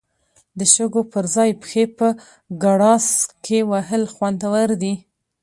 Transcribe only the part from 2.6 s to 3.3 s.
ګراس